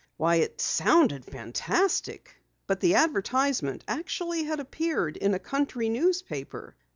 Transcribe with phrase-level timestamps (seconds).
[0.17, 2.41] Why, it sounded fantastic.
[2.65, 6.75] But the advertisement actually had appeared in a country newspaper.